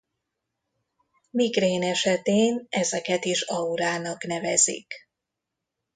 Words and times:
Migrén 1.29 1.83
esetén 1.83 2.65
ezeket 2.69 3.25
is 3.25 3.41
aurának 3.41 4.23
nevezik. 4.25 4.93